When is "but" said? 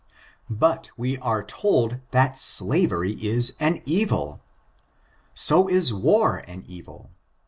0.49-0.89